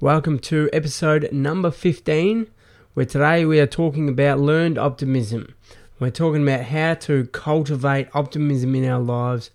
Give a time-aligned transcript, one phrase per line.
[0.00, 2.50] Welcome to episode number 15,
[2.94, 5.54] where today we are talking about learned optimism.
[6.00, 9.52] We're talking about how to cultivate optimism in our lives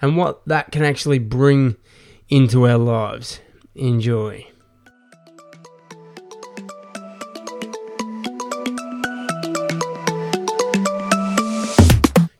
[0.00, 1.76] and what that can actually bring
[2.30, 3.40] into our lives.
[3.74, 4.46] Enjoy.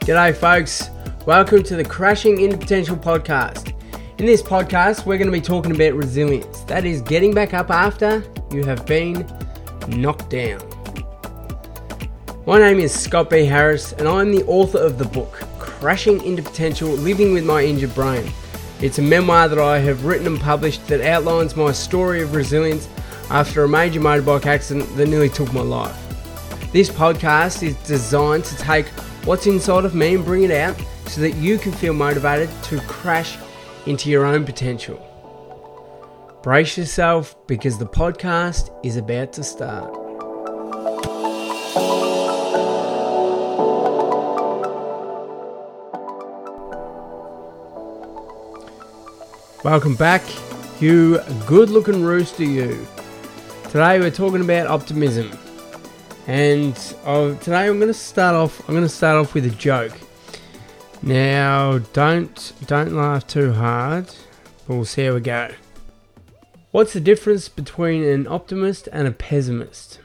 [0.00, 0.89] G'day, folks.
[1.27, 3.71] Welcome to the Crashing into Potential podcast.
[4.23, 6.61] In this podcast, we're going to be talking about resilience.
[6.66, 9.27] That is getting back up after you have been
[9.88, 10.60] knocked down.
[12.47, 13.45] My name is Scott B.
[13.45, 17.97] Harris, and I'm the author of the book Crashing into Potential Living with My Injured
[17.97, 18.30] Brain.
[18.80, 22.89] It's a memoir that I have written and published that outlines my story of resilience
[23.28, 25.98] after a major motorbike accident that nearly took my life.
[26.70, 28.86] This podcast is designed to take
[29.25, 32.78] what's inside of me and bring it out so that you can feel motivated to
[32.83, 33.36] crash
[33.86, 34.98] into your own potential.
[36.42, 39.92] Brace yourself because the podcast is about to start.
[49.64, 50.22] Welcome back,
[50.80, 52.86] you good looking rooster, you.
[53.64, 55.30] Today we're talking about optimism.
[56.27, 58.61] And uh, today I'm going to start off.
[58.69, 59.92] I'm going to start off with a joke.
[61.03, 64.06] Now, don't don't laugh too hard.
[64.67, 65.50] But we'll see how we go.
[66.70, 69.98] What's the difference between an optimist and a pessimist?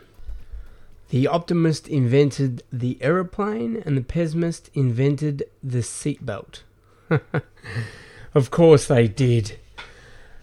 [1.09, 6.63] The optimist invented the aeroplane, and the pessimist invented the seatbelt.
[8.33, 9.57] of course, they did.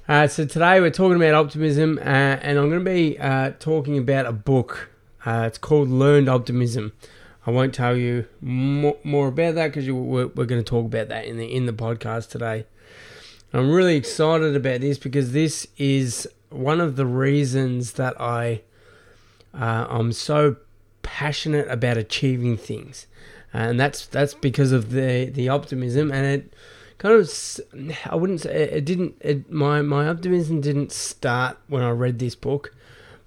[0.09, 3.99] Uh, so today we're talking about optimism, uh, and I'm going to be uh, talking
[3.99, 4.91] about a book.
[5.27, 6.93] Uh, it's called Learned Optimism.
[7.47, 11.09] I won't tell you more, more about that because we're, we're going to talk about
[11.09, 12.67] that in the in the podcast today.
[13.53, 18.63] I'm really excited about this because this is one of the reasons that I
[19.53, 20.57] uh, I'm so
[21.03, 23.07] passionate about achieving things,
[23.53, 26.55] and that's that's because of the the optimism and it
[26.99, 27.31] kind of
[28.07, 32.35] I wouldn't say it didn't it, my my optimism didn't start when I read this
[32.35, 32.75] book,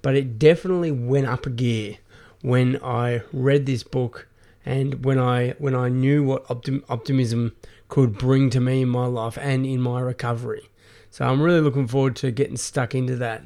[0.02, 1.98] but it definitely went up a gear
[2.42, 4.28] when I read this book
[4.64, 7.56] and when I when I knew what optim, optimism
[7.88, 10.68] could bring to me in my life and in my recovery.
[11.10, 13.44] So I'm really looking forward to getting stuck into that.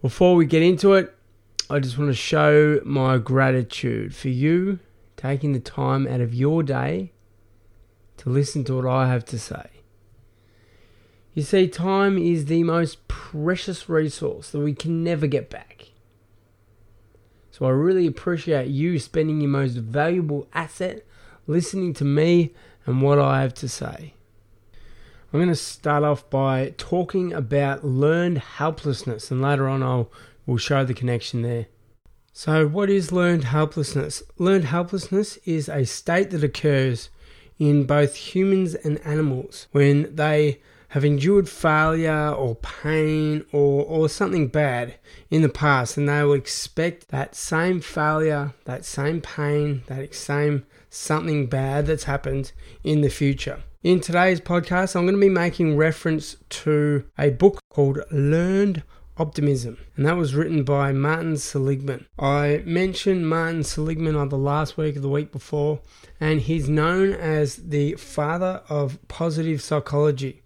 [0.00, 1.14] Before we get into it,
[1.68, 4.78] I just want to show my gratitude for you
[5.16, 7.12] taking the time out of your day
[8.16, 9.68] to listen to what I have to say.
[11.34, 15.87] You see, time is the most precious resource that we can never get back.
[17.58, 21.04] So I really appreciate you spending your most valuable asset
[21.48, 22.54] listening to me
[22.86, 24.14] and what I have to say.
[25.32, 30.08] I'm going to start off by talking about learned helplessness, and later on I'll
[30.46, 31.66] will show the connection there.
[32.32, 34.22] So, what is learned helplessness?
[34.38, 37.10] Learned helplessness is a state that occurs
[37.58, 44.48] in both humans and animals when they have endured failure or pain or, or something
[44.48, 44.94] bad
[45.30, 50.64] in the past, and they will expect that same failure, that same pain, that same
[50.90, 53.60] something bad that's happened in the future.
[53.82, 58.82] In today's podcast, I'm going to be making reference to a book called Learned
[59.18, 62.06] Optimism, and that was written by Martin Seligman.
[62.18, 65.80] I mentioned Martin Seligman on the last week of the week before,
[66.18, 70.42] and he's known as the father of positive psychology.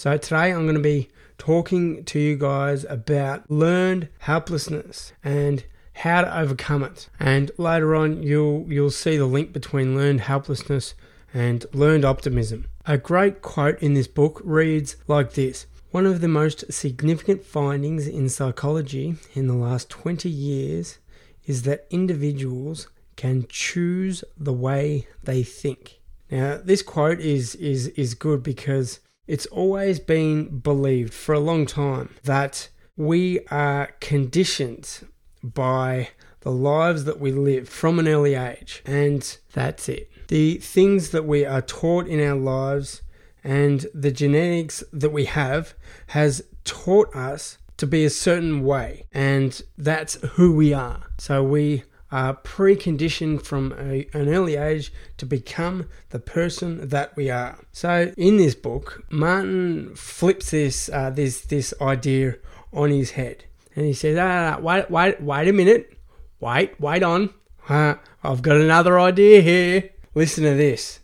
[0.00, 5.62] So today I'm going to be talking to you guys about learned helplessness and
[5.92, 7.10] how to overcome it.
[7.20, 10.94] And later on you'll you'll see the link between learned helplessness
[11.34, 12.64] and learned optimism.
[12.86, 15.66] A great quote in this book reads like this.
[15.90, 20.98] One of the most significant findings in psychology in the last 20 years
[21.44, 26.00] is that individuals can choose the way they think.
[26.30, 29.00] Now, this quote is is is good because
[29.30, 35.06] it's always been believed for a long time that we are conditioned
[35.40, 36.08] by
[36.40, 40.10] the lives that we live from an early age, and that's it.
[40.26, 43.02] The things that we are taught in our lives
[43.44, 45.74] and the genetics that we have
[46.08, 51.04] has taught us to be a certain way, and that's who we are.
[51.18, 57.30] So we are preconditioned from a, an early age to become the person that we
[57.30, 57.58] are.
[57.72, 62.36] So in this book, Martin flips this uh, this this idea
[62.72, 65.98] on his head, and he says, ah, "Wait, wait, wait a minute,
[66.40, 67.30] wait, wait on.
[67.68, 69.90] I've got another idea here.
[70.14, 71.00] Listen to this.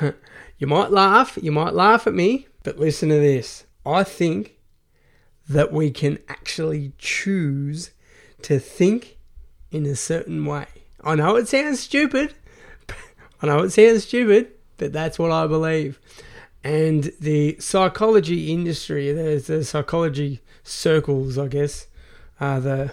[0.58, 3.64] you might laugh, you might laugh at me, but listen to this.
[3.86, 4.58] I think."
[5.48, 7.90] that we can actually choose
[8.42, 9.17] to think
[9.70, 10.66] in a certain way.
[11.02, 12.34] I know it sounds stupid.
[13.42, 16.00] I know it sounds stupid, but that's what I believe.
[16.64, 21.86] And the psychology industry, there's the psychology circles, I guess,
[22.40, 22.92] uh, the,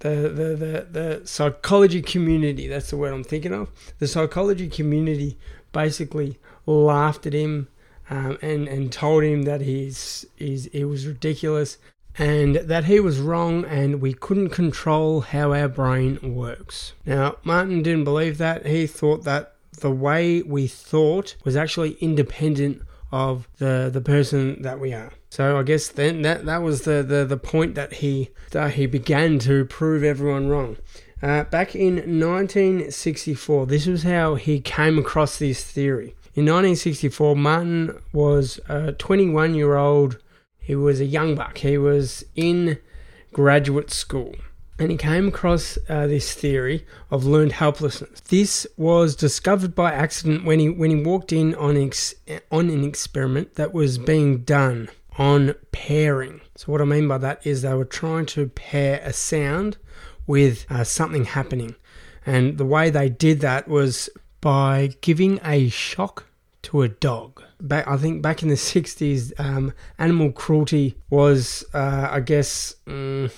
[0.00, 2.68] the the the the psychology community.
[2.68, 3.70] That's the word I'm thinking of.
[3.98, 5.38] The psychology community
[5.72, 7.68] basically laughed at him
[8.08, 11.78] um, and and told him that he's is it was ridiculous
[12.18, 16.94] and that he was wrong and we couldn't control how our brain works.
[17.04, 18.66] Now, Martin didn't believe that.
[18.66, 22.82] He thought that the way we thought was actually independent
[23.12, 25.12] of the the person that we are.
[25.30, 28.86] So I guess then that that was the the, the point that he that he
[28.86, 30.76] began to prove everyone wrong.
[31.22, 36.14] Uh, back in 1964, this was how he came across this theory.
[36.34, 40.18] In 1964, Martin was a 21 year old
[40.66, 41.58] he was a young buck.
[41.58, 42.78] He was in
[43.32, 44.34] graduate school
[44.80, 48.20] and he came across uh, this theory of learned helplessness.
[48.22, 52.16] This was discovered by accident when he when he walked in on ex,
[52.50, 56.40] on an experiment that was being done on pairing.
[56.56, 59.76] So what I mean by that is they were trying to pair a sound
[60.26, 61.76] with uh, something happening,
[62.26, 64.10] and the way they did that was
[64.40, 66.26] by giving a shock
[66.62, 67.45] to a dog.
[67.60, 73.30] Back, I think back in the 60s, um, animal cruelty was, uh, I guess, um,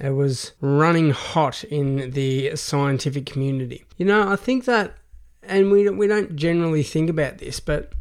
[0.00, 3.84] it was running hot in the scientific community.
[3.96, 4.94] You know, I think that,
[5.42, 7.92] and we, we don't generally think about this, but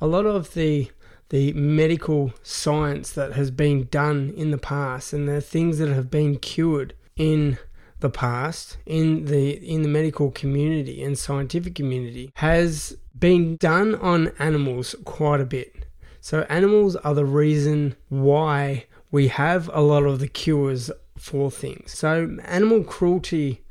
[0.00, 0.90] a lot of the
[1.30, 6.10] the medical science that has been done in the past and the things that have
[6.10, 7.56] been cured in
[8.00, 14.32] the past in the in the medical community and scientific community has been done on
[14.38, 15.86] animals quite a bit.
[16.20, 21.92] So animals are the reason why we have a lot of the cures for things.
[21.92, 23.62] So animal cruelty,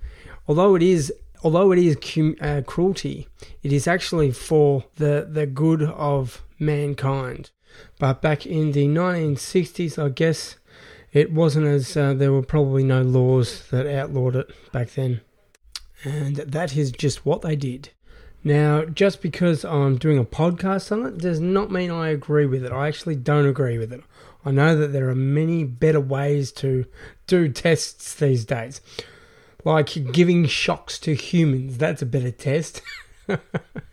[0.48, 1.12] although it is
[1.44, 1.96] although it is
[2.42, 3.28] uh, cruelty,
[3.64, 7.52] it is actually for the the good of mankind.
[7.98, 10.58] But back in the 1960s, I guess
[11.12, 15.22] it wasn't as uh, there were probably no laws that outlawed it back then,
[16.04, 17.90] and that is just what they did.
[18.44, 22.64] Now, just because I'm doing a podcast on it does not mean I agree with
[22.64, 22.72] it.
[22.72, 24.02] I actually don't agree with it.
[24.46, 26.86] I know that there are many better ways to
[27.28, 28.80] do tests these days,
[29.66, 31.78] like giving shocks to humans.
[31.78, 32.82] That's a better test.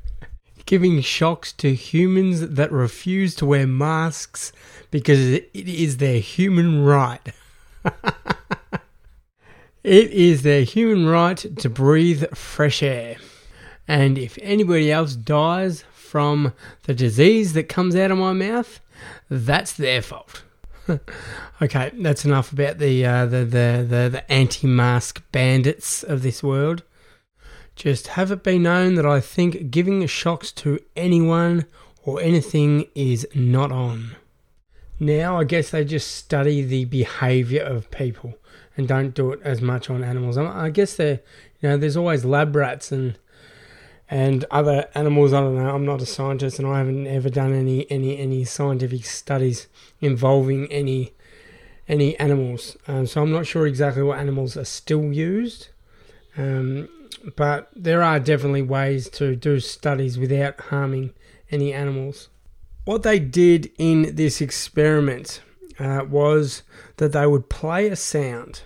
[0.67, 4.53] giving shocks to humans that refuse to wear masks
[4.91, 7.33] because it is their human right.
[9.85, 13.17] it is their human right to breathe fresh air.
[13.89, 16.53] And if anybody else dies from
[16.85, 18.81] the disease that comes out of my mouth,
[19.31, 20.43] that's their fault.
[21.63, 26.43] okay, that's enough about the, uh, the, the, the, the anti mask bandits of this
[26.43, 26.83] world.
[27.77, 31.67] Just have it be known that I think giving shocks to anyone
[32.05, 34.17] or anything is not on.
[34.99, 38.35] Now, I guess they just study the behavior of people
[38.77, 40.39] and don't do it as much on animals.
[40.39, 41.21] I guess they
[41.61, 43.19] you know, there's always lab rats and
[44.09, 45.33] and other animals.
[45.33, 45.75] I don't know.
[45.75, 49.67] I'm not a scientist, and I haven't ever done any any any scientific studies
[50.01, 51.13] involving any
[51.89, 52.77] any animals.
[52.87, 55.69] Um, so I'm not sure exactly what animals are still used.
[56.37, 56.89] Um,
[57.37, 61.13] but there are definitely ways to do studies without harming
[61.51, 62.29] any animals.
[62.85, 65.43] What they did in this experiment
[65.79, 66.63] uh, was
[66.97, 68.63] that they would play a sound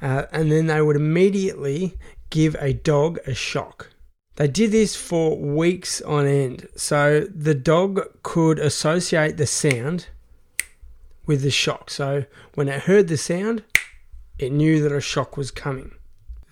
[0.00, 1.98] uh, and then they would immediately
[2.30, 3.90] give a dog a shock.
[4.36, 6.68] They did this for weeks on end.
[6.76, 10.08] So the dog could associate the sound
[11.24, 11.90] with the shock.
[11.90, 13.64] So when it heard the sound,
[14.38, 15.92] it knew that a shock was coming.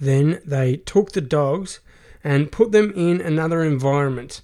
[0.00, 1.80] Then they took the dogs
[2.22, 4.40] and put them in another environment.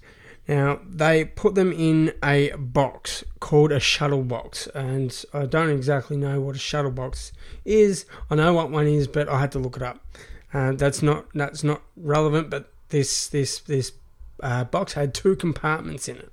[0.47, 6.17] Now, they put them in a box called a shuttle box, and I don't exactly
[6.17, 7.33] know what a shuttle box
[7.65, 8.05] is.
[8.29, 10.05] I know what one is, but I had to look it up.
[10.53, 13.93] Uh, that's not that's not relevant, but this this this
[14.43, 16.33] uh, box had two compartments in it,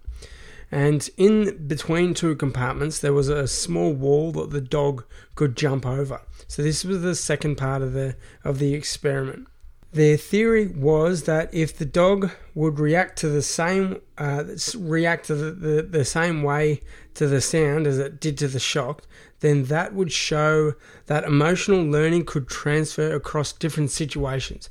[0.71, 5.05] and in between two compartments there was a small wall that the dog
[5.35, 6.21] could jump over.
[6.47, 9.47] So this was the second part of the of the experiment.
[9.93, 14.43] Their theory was that if the dog would react to the same uh,
[14.77, 16.81] react to the, the, the same way
[17.13, 19.03] to the sound as it did to the shock,
[19.39, 20.73] then that would show
[21.05, 24.69] that emotional learning could transfer across different situations.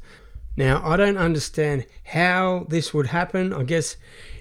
[0.56, 3.52] Now, I don't understand how this would happen.
[3.52, 3.96] I guess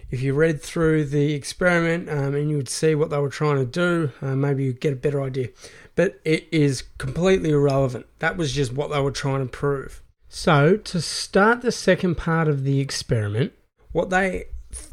[0.10, 3.58] if you read through the experiment um, and you would see what they were trying
[3.58, 5.50] to do, uh, maybe you'd get a better idea.
[5.96, 8.06] But it is completely irrelevant.
[8.20, 10.02] That was just what they were trying to prove.
[10.30, 13.54] So, to start the second part of the experiment,
[13.92, 14.46] what they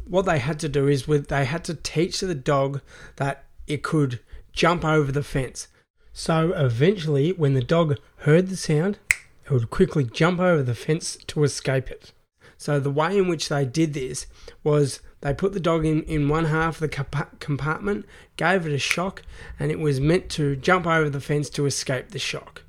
[0.07, 2.79] what they had to do is with they had to teach the dog
[3.17, 4.19] that it could
[4.53, 5.67] jump over the fence.
[6.13, 8.99] So eventually, when the dog heard the sound,
[9.45, 12.11] it would quickly jump over the fence to escape it.
[12.57, 14.25] So the way in which they did this
[14.63, 18.05] was they put the dog in, in one half of the compartment,
[18.37, 19.21] gave it a shock,
[19.59, 22.63] and it was meant to jump over the fence to escape the shock.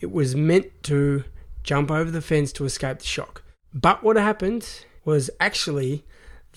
[0.00, 1.24] It was meant to
[1.62, 3.42] jump over the fence to escape the shock.
[3.72, 6.04] But what happened was actually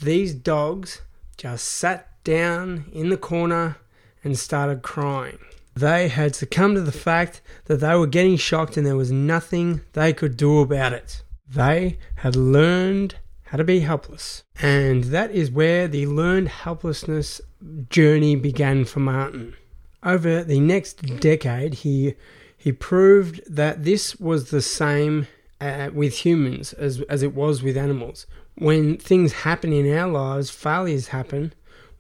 [0.01, 1.01] these dogs
[1.37, 3.77] just sat down in the corner
[4.23, 5.39] and started crying.
[5.75, 9.81] They had succumbed to the fact that they were getting shocked and there was nothing
[9.93, 11.23] they could do about it.
[11.47, 14.43] They had learned how to be helpless.
[14.61, 17.41] And that is where the learned helplessness
[17.89, 19.55] journey began for Martin.
[20.03, 22.15] Over the next decade, he
[22.57, 25.27] he proved that this was the same
[25.61, 28.25] uh, with humans as, as it was with animals.
[28.55, 31.53] When things happen in our lives, failures happen,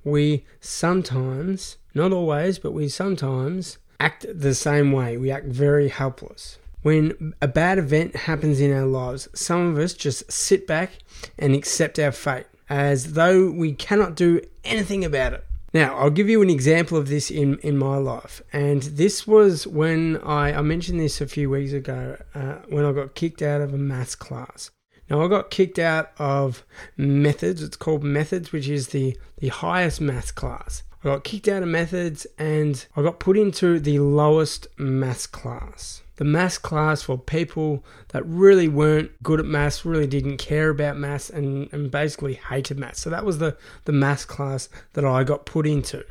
[0.03, 5.17] we sometimes, not always, but we sometimes act the same way.
[5.17, 6.59] We act very helpless.
[6.81, 10.99] When a bad event happens in our lives, some of us just sit back
[11.39, 15.43] and accept our fate as though we cannot do anything about it.
[15.73, 18.41] Now, I'll give you an example of this in, in my life.
[18.53, 22.91] And this was when I, I mentioned this a few weeks ago, uh, when I
[22.91, 24.71] got kicked out of a maths class.
[25.09, 26.63] Now, I got kicked out of
[26.97, 27.61] methods.
[27.61, 30.83] It's called methods, which is the, the highest maths class.
[31.05, 36.01] I got kicked out of methods and I got put into the lowest maths class
[36.17, 40.97] the maths class for people that really weren't good at maths, really didn't care about
[40.97, 43.01] maths, and, and basically hated maths.
[43.01, 46.05] So that was the, the maths class that I got put into.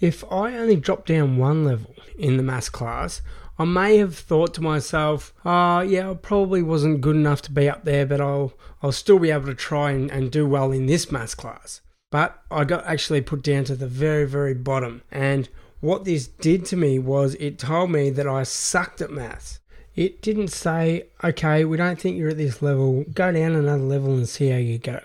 [0.00, 3.22] If I only dropped down one level in the maths class,
[3.58, 7.68] I may have thought to myself, oh, yeah, I probably wasn't good enough to be
[7.68, 8.52] up there, but I'll,
[8.82, 11.80] I'll still be able to try and, and do well in this maths class.
[12.10, 15.02] But I got actually put down to the very, very bottom.
[15.10, 15.48] And
[15.80, 19.60] what this did to me was it told me that I sucked at maths.
[19.94, 24.14] It didn't say, okay, we don't think you're at this level, go down another level
[24.14, 25.00] and see how you go.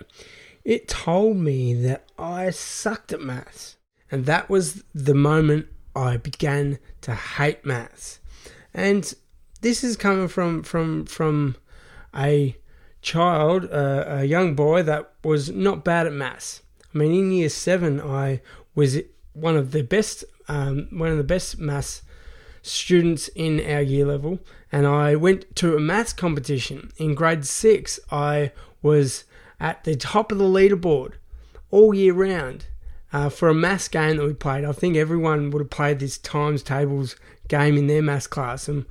[0.64, 3.76] It told me that I sucked at maths.
[4.10, 8.20] And that was the moment I began to hate maths.
[8.72, 9.12] And
[9.60, 11.56] this is coming from from from
[12.14, 12.56] a
[13.02, 16.62] child, uh, a young boy that was not bad at maths.
[16.94, 18.40] I mean, in year seven, I
[18.74, 18.98] was
[19.32, 22.02] one of the best um, one of the best maths
[22.62, 24.38] students in our year level,
[24.70, 27.98] and I went to a maths competition in grade six.
[28.10, 29.24] I was
[29.58, 31.14] at the top of the leaderboard
[31.70, 32.66] all year round
[33.12, 34.64] uh, for a maths game that we played.
[34.64, 37.16] I think everyone would have played this times tables
[37.48, 38.84] game in their maths class, and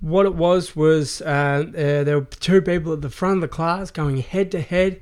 [0.00, 3.48] what it was was uh, uh, there were two people at the front of the
[3.48, 5.00] class going head to head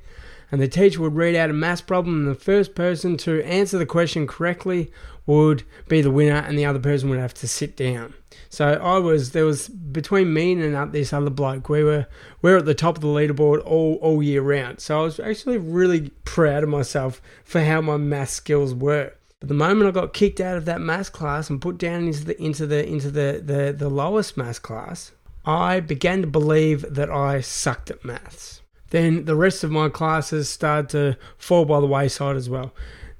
[0.50, 3.78] and the teacher would read out a maths problem and the first person to answer
[3.78, 4.90] the question correctly
[5.26, 8.14] would be the winner and the other person would have to sit down.
[8.48, 12.06] So I was there was between me and this other bloke we were
[12.42, 14.80] we were at the top of the leaderboard all all year round.
[14.80, 19.14] So I was actually really proud of myself for how my math skills were.
[19.40, 22.24] But the moment I got kicked out of that maths class and put down into
[22.24, 25.12] the into the into the, the, the lowest maths class,
[25.44, 30.48] I began to believe that I sucked at maths then the rest of my classes
[30.48, 32.72] started to fall by the wayside as well.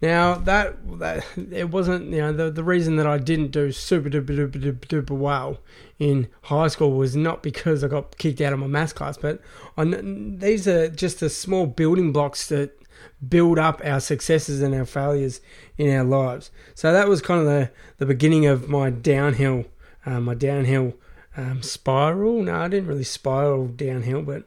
[0.03, 4.11] Now that that it wasn't you know the the reason that I didn't do super
[4.11, 5.59] duper duper duper, duper well
[5.99, 9.41] in high school was not because I got kicked out of my maths class, but
[9.79, 12.79] I, these are just the small building blocks that
[13.27, 15.41] build up our successes and our failures
[15.79, 16.51] in our lives.
[16.75, 19.65] So that was kind of the the beginning of my downhill,
[20.05, 20.93] uh, my downhill
[21.39, 22.43] um, spiral.
[22.43, 24.45] No, I didn't really spiral downhill, but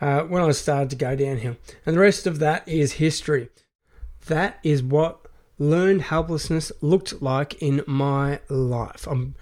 [0.00, 1.56] uh, when I started to go downhill.
[1.84, 3.48] And the rest of that is history.
[4.26, 5.26] That is what
[5.58, 9.06] learned helplessness looked like in my life.
[9.06, 9.34] I'm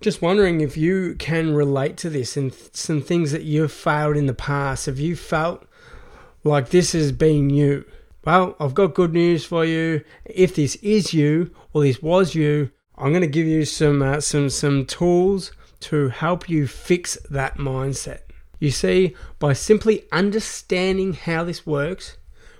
[0.00, 4.26] just wondering if you can relate to this and some things that you've failed in
[4.26, 4.86] the past.
[4.86, 5.64] Have you felt
[6.44, 7.84] like this has been you?
[8.24, 10.04] Well, I've got good news for you.
[10.24, 14.20] If this is you or this was you, I'm going to give you some uh,
[14.20, 18.20] some some tools to help you fix that mindset.
[18.58, 22.16] You see, by simply understanding how this works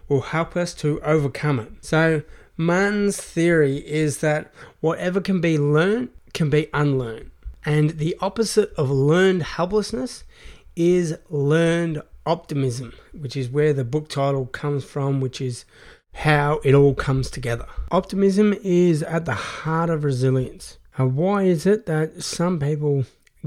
[0.08, 1.84] will help us to overcome it.
[1.84, 2.22] So,
[2.56, 7.30] Martin's theory is that whatever can be learned can be unlearned.
[7.64, 10.24] And the opposite of learned helplessness
[10.76, 15.64] is learned optimism, which is where the book title comes from, which is
[16.14, 17.66] how it all comes together.
[17.90, 20.78] Optimism is at the heart of resilience.
[20.98, 23.04] Uh, why is it that some people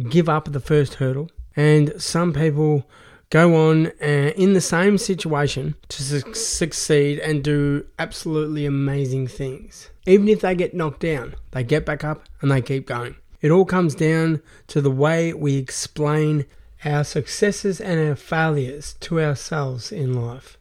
[0.09, 1.29] give up at the first hurdle
[1.61, 2.89] and some people
[3.29, 9.91] go on uh, in the same situation to su- succeed and do absolutely amazing things?
[10.07, 13.15] Even if they get knocked down, they get back up and they keep going.
[13.41, 16.45] It all comes down to the way we explain
[16.83, 20.57] our successes and our failures to ourselves in life.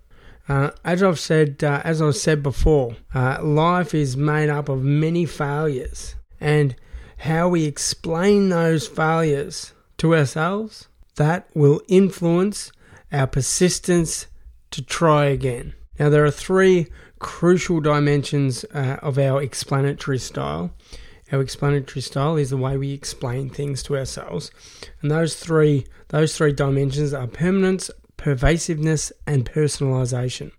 [0.50, 4.82] Uh, as I've said, uh, as I've said before, uh, life is made up of
[4.82, 6.76] many failures, and
[7.18, 10.88] how we explain those failures to ourselves
[11.20, 12.72] that will influence
[13.12, 14.26] our persistence
[14.70, 15.74] to try again.
[15.98, 16.86] Now, there are three
[17.18, 20.72] crucial dimensions uh, of our explanatory style.
[21.30, 24.50] Our explanatory style is the way we explain things to ourselves,
[25.02, 30.52] and those three those three dimensions are permanence, pervasiveness, and personalization.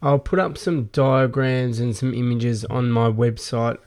[0.00, 3.78] I'll put up some diagrams and some images on my website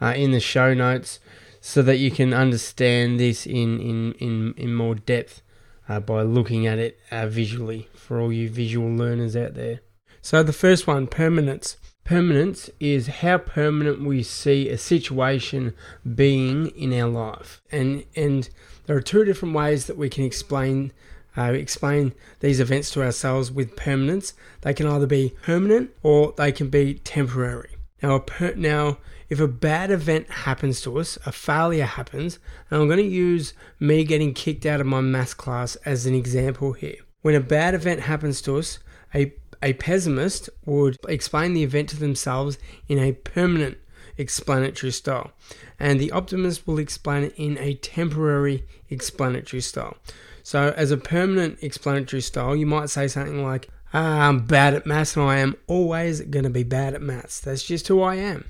[0.00, 1.20] uh, in the show notes
[1.60, 5.42] so that you can understand this in, in, in, in more depth
[5.88, 9.80] uh, by looking at it uh, visually for all you visual learners out there.
[10.22, 11.76] So, the first one permanence.
[12.04, 15.74] Permanence is how permanent we see a situation
[16.14, 17.60] being in our life.
[17.72, 18.48] And, and
[18.86, 20.92] there are two different ways that we can explain
[21.36, 24.32] uh, explain these events to ourselves with permanence.
[24.62, 27.76] They can either be permanent or they can be temporary.
[28.02, 32.38] Now, per- now, if a bad event happens to us, a failure happens,
[32.70, 36.14] and I'm going to use me getting kicked out of my maths class as an
[36.14, 36.96] example here.
[37.22, 38.78] When a bad event happens to us,
[39.14, 43.78] a a pessimist would explain the event to themselves in a permanent
[44.18, 45.32] explanatory style,
[45.78, 49.96] and the optimist will explain it in a temporary explanatory style.
[50.42, 54.86] So, as a permanent explanatory style, you might say something like, ah, I'm bad at
[54.86, 57.40] maths and I am always going to be bad at maths.
[57.40, 58.44] That's just who I am.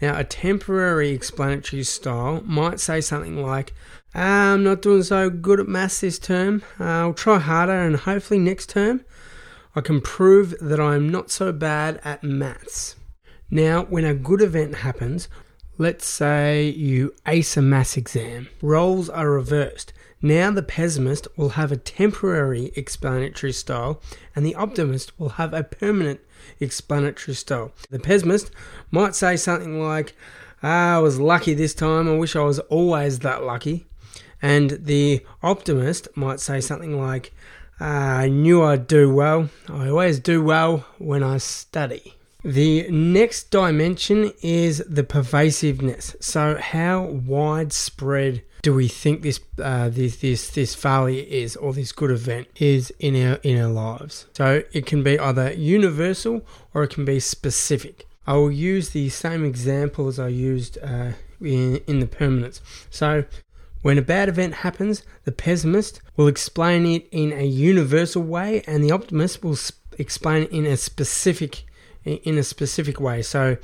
[0.00, 3.74] Now, a temporary explanatory style might say something like,
[4.14, 6.62] I'm not doing so good at maths this term.
[6.78, 9.04] I'll try harder and hopefully next term
[9.74, 12.96] I can prove that I am not so bad at maths.
[13.50, 15.28] Now, when a good event happens,
[15.78, 19.92] let's say you ace a maths exam, roles are reversed.
[20.20, 24.00] Now the pessimist will have a temporary explanatory style
[24.34, 26.20] and the optimist will have a permanent
[26.58, 27.72] explanatory style.
[27.90, 28.50] The pessimist
[28.90, 30.14] might say something like,
[30.62, 33.86] ah, I was lucky this time, I wish I was always that lucky.
[34.42, 37.32] And the optimist might say something like,
[37.80, 39.50] ah, I knew I'd do well.
[39.68, 42.14] I always do well when I study.
[42.44, 46.16] The next dimension is the pervasiveness.
[46.20, 51.92] So, how widespread do we think this uh, this this this failure is or this
[51.92, 54.26] good event is in our in our lives.
[54.32, 56.44] So it can be either universal
[56.74, 58.06] or it can be specific.
[58.26, 62.60] I will use the same example as I used uh, in in the permanence.
[62.90, 63.24] So
[63.82, 68.82] when a bad event happens, the pessimist will explain it in a universal way, and
[68.82, 71.64] the optimist will sp- explain it in a specific
[72.04, 73.22] in a specific way.
[73.22, 73.56] So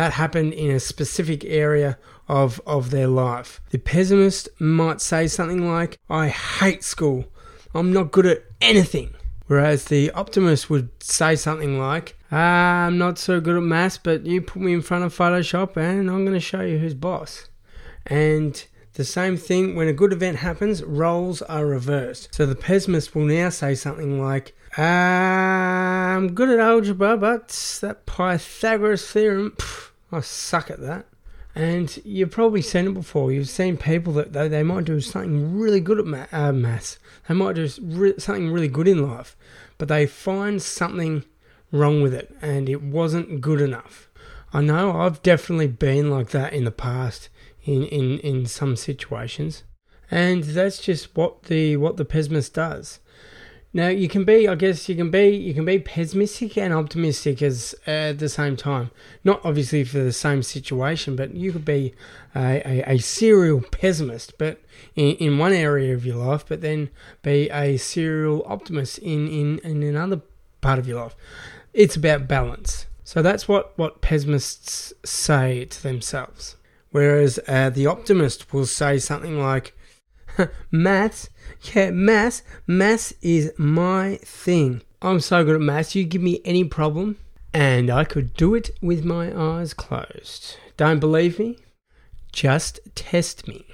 [0.00, 3.60] that happened in a specific area of, of their life.
[3.68, 7.26] The pessimist might say something like, I hate school.
[7.74, 9.12] I'm not good at anything.
[9.46, 14.24] Whereas the optimist would say something like, ah, I'm not so good at maths, but
[14.24, 17.50] you put me in front of Photoshop and I'm going to show you who's boss.
[18.06, 22.34] And the same thing, when a good event happens, roles are reversed.
[22.34, 27.48] So the pessimist will now say something like, ah, I'm good at algebra, but
[27.82, 29.56] that Pythagoras theorem,
[30.12, 31.06] I suck at that.
[31.54, 33.32] And you've probably seen it before.
[33.32, 36.98] You've seen people that they, they might do something really good at math, uh, maths.
[37.28, 39.36] They might do re- something really good in life,
[39.76, 41.24] but they find something
[41.72, 44.08] wrong with it and it wasn't good enough.
[44.52, 47.28] I know I've definitely been like that in the past
[47.64, 49.64] in, in, in some situations.
[50.10, 52.98] And that's just what the what the pessimist does.
[53.72, 57.40] Now you can be, I guess, you can be, you can be pessimistic and optimistic
[57.40, 58.90] as uh, at the same time.
[59.22, 61.94] Not obviously for the same situation, but you could be
[62.34, 64.60] a, a, a serial pessimist, but
[64.96, 66.90] in, in one area of your life, but then
[67.22, 70.20] be a serial optimist in, in, in another
[70.60, 71.14] part of your life.
[71.72, 72.86] It's about balance.
[73.04, 76.56] So that's what, what pessimists say to themselves.
[76.90, 79.74] Whereas uh, the optimist will say something like,
[80.70, 81.28] maths
[81.62, 84.82] yeah, maths, maths is my thing.
[85.02, 85.94] I'm so good at maths.
[85.94, 87.18] You give me any problem,
[87.52, 90.56] and I could do it with my eyes closed.
[90.76, 91.58] Don't believe me?
[92.32, 93.66] Just test me.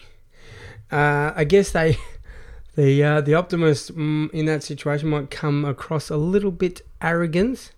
[0.90, 1.98] Uh, I guess they,
[2.76, 7.72] the uh, the optimist mm, in that situation might come across a little bit arrogant,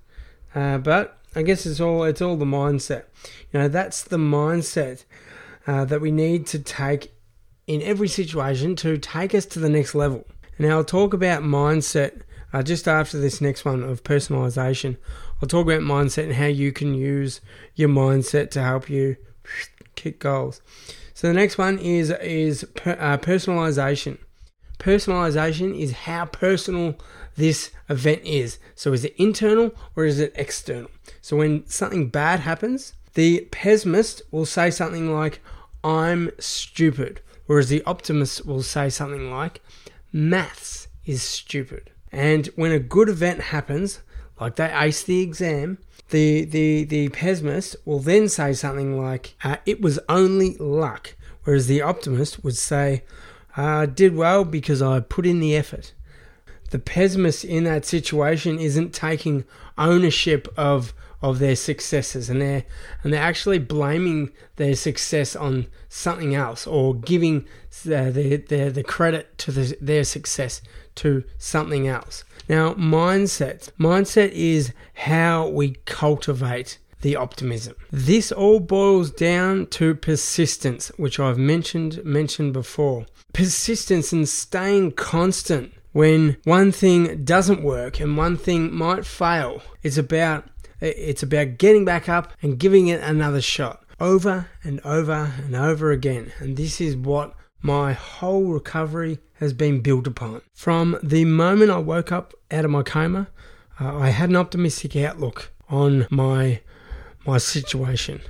[0.55, 3.05] uh, but I guess it's all it's all the mindset.
[3.53, 5.05] You know, that's the mindset
[5.67, 7.13] uh, that we need to take
[7.69, 10.27] in every situation to take us to the next level.
[10.57, 14.97] And I'll talk about mindset uh, just after this next one of personalization.
[15.41, 17.43] I'll talk about mindset and how you can use
[17.75, 19.17] your mindset to help you
[19.95, 20.63] kick goals.
[21.13, 24.17] So the next one is is per, uh, personalization.
[24.79, 26.95] Personalization is how personal
[27.37, 28.59] this event is.
[28.77, 30.91] So is it internal or is it external?
[31.21, 35.41] So when something bad happens, the pessimist will say something like,
[35.85, 39.61] "I'm stupid," whereas the optimist will say something like,
[40.13, 44.01] "Maths is stupid." And when a good event happens,
[44.39, 45.79] like they ace the exam,
[46.11, 51.67] the the the pessimist will then say something like, uh, "It was only luck," whereas
[51.67, 53.03] the optimist would say,
[53.57, 55.95] uh, "Did well because I put in the effort."
[56.71, 59.45] The pessimist in that situation isn't taking
[59.79, 62.65] ownership of of their successes and they're
[63.03, 67.45] and they're actually blaming their success on something else or giving
[67.85, 70.63] the the, the, credit to the, their success
[70.95, 73.71] to something else now, mindset.
[73.79, 77.75] Mindset is how we cultivate the optimism.
[77.91, 83.07] This all boils down to persistence, which I've mentioned mentioned before.
[83.35, 89.61] Persistence and staying constant when one thing doesn't work and one thing might fail.
[89.83, 90.49] It's about
[90.81, 95.91] it's about getting back up and giving it another shot over and over and over
[95.91, 96.33] again.
[96.39, 100.43] And this is what my whole recovery has been built upon.
[100.55, 103.29] From the moment I woke up out of my coma,
[103.81, 106.61] uh, I had an optimistic outlook on my
[107.27, 108.21] my situation.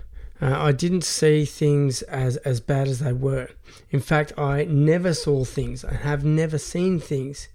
[0.41, 3.49] Uh, I didn't see things as, as bad as they were.
[3.91, 5.85] In fact, I never saw things.
[5.85, 7.49] I have never seen things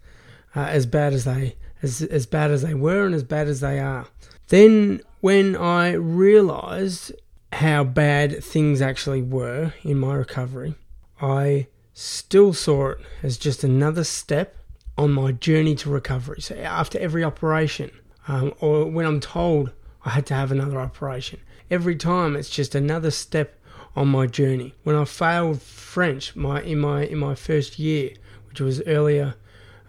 [0.56, 3.60] uh, as bad as they as, as bad as they were and as bad as
[3.60, 4.08] they are.
[4.48, 7.14] Then, when I realised
[7.54, 10.76] how bad things actually were in my recovery,
[11.22, 14.58] I still saw it as just another step
[14.98, 16.42] on my journey to recovery.
[16.42, 17.92] So after every operation,
[18.28, 19.72] um, or when I'm told
[20.06, 23.60] I had to have another operation, every time it's just another step
[23.96, 24.74] on my journey.
[24.84, 28.12] When I failed French, my in my in my first year,
[28.50, 29.36] which was earlier,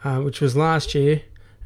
[0.05, 1.23] uh, which was last year,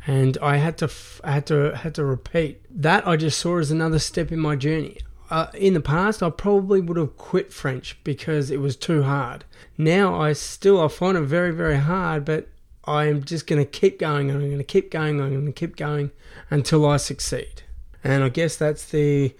[0.07, 3.07] and I had to f- I had to had to repeat that.
[3.07, 4.99] I just saw as another step in my journey
[5.31, 9.45] uh, in the past, I probably would have quit French because it was too hard.
[9.77, 12.49] Now I still I find it very very hard, but
[12.85, 14.31] I'm just going to keep going.
[14.31, 15.21] I'm going to keep going.
[15.21, 16.11] I'm going to keep going
[16.51, 17.63] until I succeed.
[18.03, 19.35] And I guess that's the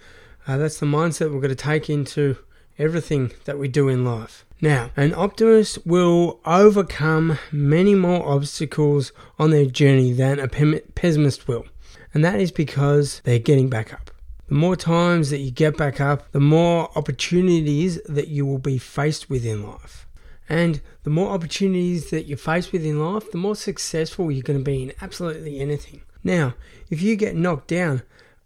[0.47, 2.37] uh, that's the mindset we're going to take into
[2.77, 4.45] everything that we do in life.
[4.61, 11.65] Now, an optimist will overcome many more obstacles on their journey than a pessimist will,
[12.13, 14.11] and that is because they're getting back up.
[14.49, 18.77] The more times that you get back up, the more opportunities that you will be
[18.77, 20.07] faced with in life.
[20.49, 24.59] And the more opportunities that you're faced with in life, the more successful you're going
[24.59, 26.01] to be in absolutely anything.
[26.23, 26.55] Now,
[26.89, 28.01] if you get knocked down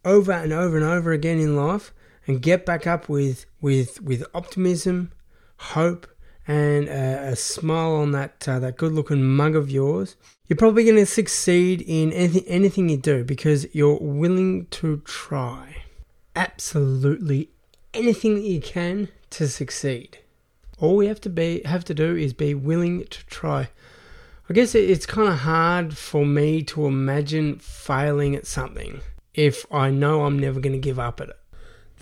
[0.06, 1.94] over and over and over again in life
[2.28, 5.12] and get back up with with with optimism,
[5.72, 6.08] hope,
[6.48, 10.16] and a, a smile on that uh, that good-looking mug of yours,
[10.48, 15.84] you're probably going to succeed in anything, anything you do because you're willing to try
[16.36, 17.50] absolutely
[17.94, 20.18] anything that you can to succeed.
[20.80, 23.70] All we have to be have to do is be willing to try.
[24.50, 29.00] I guess it's kind of hard for me to imagine failing at something
[29.34, 31.40] if I know I'm never going to give up at it.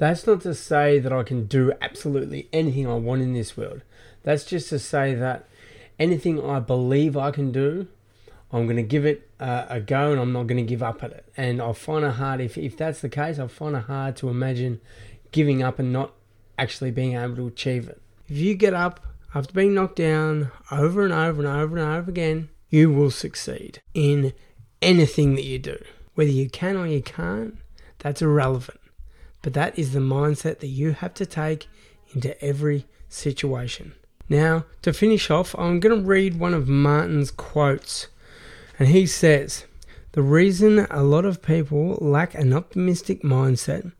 [0.01, 3.83] That's not to say that I can do absolutely anything I want in this world.
[4.23, 5.47] That's just to say that
[5.99, 7.87] anything I believe I can do,
[8.51, 11.03] I'm going to give it uh, a go and I'm not going to give up
[11.03, 11.25] at it.
[11.37, 14.29] And I find it hard, if, if that's the case, I find it hard to
[14.29, 14.81] imagine
[15.31, 16.13] giving up and not
[16.57, 18.01] actually being able to achieve it.
[18.27, 22.09] If you get up after being knocked down over and over and over and over
[22.09, 24.33] again, you will succeed in
[24.81, 25.77] anything that you do.
[26.15, 27.59] Whether you can or you can't,
[27.99, 28.80] that's irrelevant.
[29.41, 31.67] But that is the mindset that you have to take
[32.13, 33.93] into every situation.
[34.29, 38.07] Now, to finish off, I'm going to read one of Martin's quotes
[38.79, 39.65] and he says,
[40.13, 43.91] the reason a lot of people lack an optimistic mindset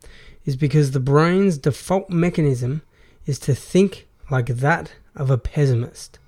[0.44, 2.82] is because the brain's default mechanism
[3.24, 6.18] is to think like that of a pessimist.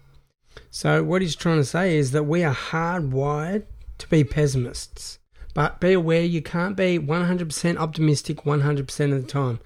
[0.70, 3.64] So, what he's trying to say is that we are hardwired
[3.98, 5.18] to be pessimists.
[5.54, 9.60] But be aware you can't be 100% optimistic 100% of the time.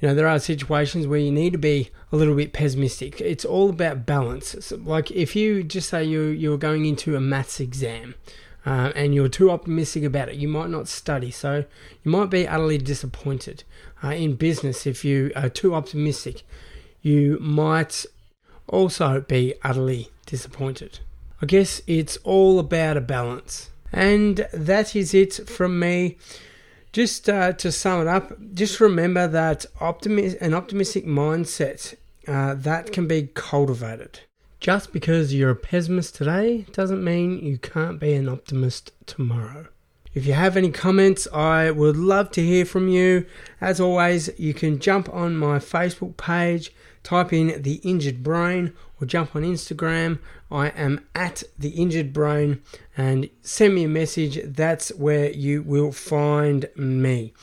[0.00, 3.20] You know, there are situations where you need to be a little bit pessimistic.
[3.20, 4.72] It's all about balance.
[4.72, 8.16] Like if you just say you you're going into a maths exam,
[8.66, 11.30] uh, and you're too optimistic about it, you might not study.
[11.30, 11.64] So
[12.02, 13.64] you might be utterly disappointed.
[14.02, 16.42] Uh, in business, if you are too optimistic,
[17.02, 18.06] you might
[18.66, 21.00] also be utterly disappointed.
[21.42, 23.70] I guess it's all about a balance.
[23.94, 26.18] And that is it from me.
[26.92, 31.94] Just uh, to sum it up, just remember that optimi- an optimistic mindset
[32.26, 34.20] uh, that can be cultivated.
[34.58, 39.68] Just because you're a pessimist today doesn't mean you can't be an optimist tomorrow.
[40.12, 43.26] If you have any comments, I would love to hear from you.
[43.60, 49.06] As always, you can jump on my Facebook page, type in the injured brain, or
[49.06, 50.18] jump on Instagram.
[50.50, 52.62] I am at the injured brain
[52.96, 54.40] and send me a message.
[54.44, 57.34] That's where you will find me.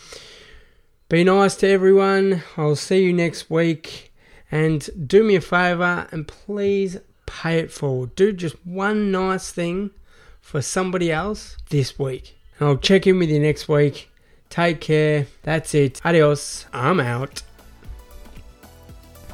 [1.10, 2.44] Be nice to everyone.
[2.56, 4.14] I'll see you next week.
[4.52, 8.16] And do me a favor and please pay it forward.
[8.16, 9.92] Do just one nice thing
[10.42, 12.38] for somebody else this week.
[12.60, 14.10] And I'll check in with you next week.
[14.50, 15.28] Take care.
[15.44, 16.02] That's it.
[16.06, 16.66] Adios.
[16.74, 17.44] I'm out.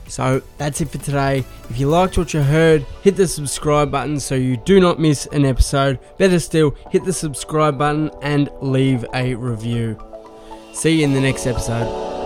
[0.07, 1.43] So that's it for today.
[1.69, 5.25] If you liked what you heard, hit the subscribe button so you do not miss
[5.27, 5.99] an episode.
[6.17, 9.97] Better still, hit the subscribe button and leave a review.
[10.73, 12.16] See you in the next episode.